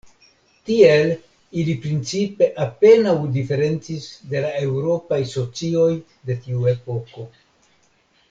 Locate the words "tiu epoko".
6.47-7.29